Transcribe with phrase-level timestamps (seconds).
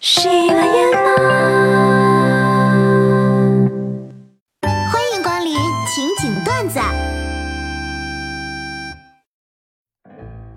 [0.00, 0.62] 喜马拉
[4.62, 5.54] 欢迎光临
[5.88, 6.78] 情景段子。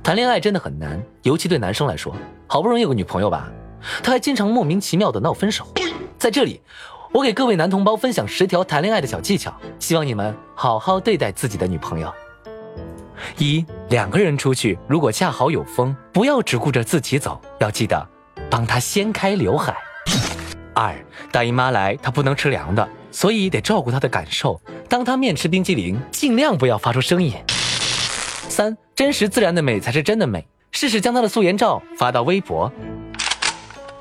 [0.04, 2.16] 谈恋爱真的很难，尤其对男生来说，
[2.46, 3.52] 好不容易有个女朋友吧，
[4.04, 5.66] 他还经常莫名其妙的闹分手。
[6.20, 6.62] 在这里，
[7.12, 12.14] 我给各位男同胞分享十条谈恋爱的小技巧，希望你们好好对待自己的女朋友。
[13.40, 18.08] 一，两个人出去，如果恰好有风，不要只顾着自己走，要记得
[18.52, 19.76] 帮她掀开刘海。
[20.76, 20.94] 二，
[21.32, 24.62] 大姨妈来，她不能吃凉的，所以得照顾她的感受。
[24.88, 27.34] 当她面吃冰激凌，尽量不要发出声音。
[28.50, 32.72] 三，真实自然的美才是真的美，试试将她的素颜照发到微博。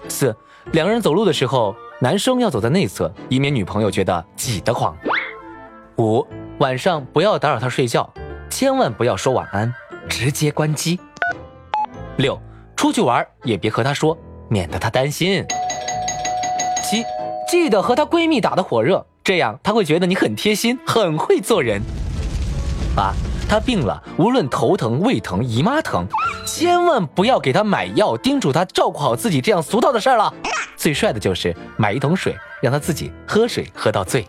[0.09, 0.37] 四，
[0.73, 4.97] 两个人走路的时候，男生要走在内侧，以免女朋友觉得挤得慌。
[5.99, 6.27] 五，
[6.59, 8.13] 晚上不要打扰她睡觉，
[8.49, 9.73] 千万不要说晚安，
[10.09, 10.99] 直接关机。
[12.17, 12.41] 六，
[12.75, 14.17] 出去玩也别和她说，
[14.51, 15.47] 免得她担心。
[16.85, 17.05] 七，
[17.49, 21.81] 记得和她闺蜜打得火热，这样她会觉得你很贴心，很会做人。
[22.97, 23.15] 八，
[23.49, 26.05] 她病了，无论头疼、胃疼、姨妈疼，
[26.45, 30.35] 千万不要给她买药，叮嘱她照顾好自己这样俗套的事儿了。
[30.77, 34.27] 最帅的就是买一桶水，让她自己喝水喝到醉。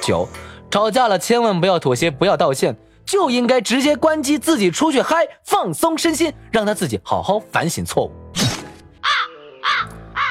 [0.00, 0.28] 九，
[0.70, 2.76] 吵架了千万不要妥协，不要道歉，
[3.08, 8.12] 就应该直接关机，自己出去嗨，放松身心，让他自己好好反省错误。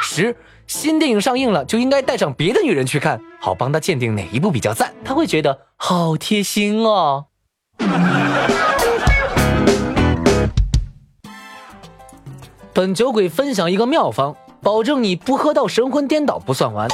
[0.04, 0.36] 十，
[0.68, 7.26] 新电影上映了，就应该带上别的女人去看，好帮他鉴定哪一部比较赞，他会觉得好贴心哦。
[12.74, 16.88] 本酒鬼分享一个妙方，保证你不喝到神魂颠倒不算完。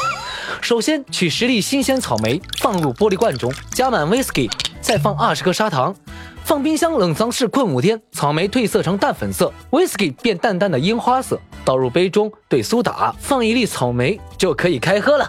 [0.61, 4.50] 首先取十粒新鲜草莓，放入玻璃罐中，加满 whisky，
[4.94, 5.95] 再放二十克砂糖，
[6.45, 15.27] 放冰箱冷藏室困五天，草莓褪色成淡粉色，whisky 变淡淡的樱花色，倒入杯中，兑苏打，放一粒草莓就可以开喝了。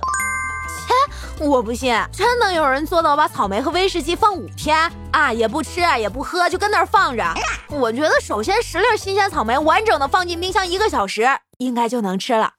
[1.41, 4.79] 我不信，真能有人做到把草莓和威士忌放五天
[5.13, 7.25] 啊，也不吃也不喝，就跟那儿放着。
[7.71, 11.27] 我觉得首先十粒新鲜草莓完整的放进冰箱一个小时，
[11.57, 12.51] 应该就能吃了。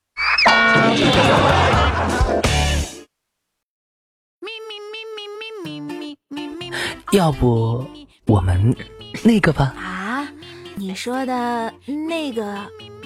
[7.16, 7.86] 要不
[8.26, 8.76] 我们
[9.24, 9.74] 那个吧？
[9.78, 10.28] 啊，
[10.76, 11.74] 你说的
[12.10, 12.58] 那个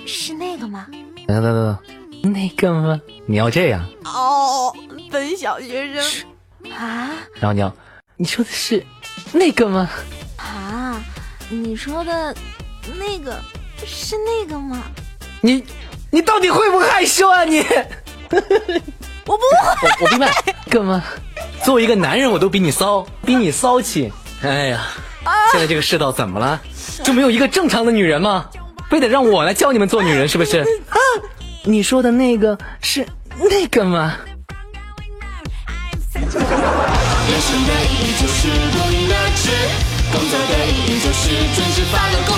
[0.08, 0.88] 是那个吗？
[1.28, 1.78] 等等等
[2.24, 3.00] 等，那个吗？
[3.28, 4.76] 你要这样，哦，
[5.12, 7.72] 本小学生啊然后你要，
[8.18, 8.84] 你说的是
[9.32, 9.88] 那个吗？
[10.38, 11.00] 啊，
[11.50, 12.36] 你说的
[12.98, 13.40] 那个
[13.86, 14.82] 是那个吗？
[15.42, 15.64] 你
[16.10, 17.60] 你到底会不会害羞啊你？
[19.28, 20.00] 我不会。
[20.00, 20.32] 我我明白，
[20.68, 21.04] 干嘛？
[21.70, 24.12] 作为一个男人，我都比你骚，比你骚气。
[24.42, 24.88] 哎呀，
[25.52, 26.60] 现在这个世道怎么了？
[27.04, 28.48] 就没有一个正常的女人吗？
[28.90, 30.62] 非得让我来教你们做女人，是不是？
[30.62, 30.98] 啊，
[31.62, 33.06] 你说的那个是
[33.38, 34.16] 那个吗？
[36.16, 36.50] 人生的
[37.86, 38.48] 意义就是
[40.50, 42.36] 的意义就是准时发了工